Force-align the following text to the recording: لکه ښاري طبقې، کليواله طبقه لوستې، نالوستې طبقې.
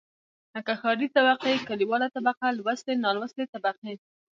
لکه 0.55 0.71
ښاري 0.81 1.07
طبقې، 1.15 1.53
کليواله 1.67 2.07
طبقه 2.15 2.45
لوستې، 2.57 2.93
نالوستې 3.03 3.43
طبقې. 3.53 3.93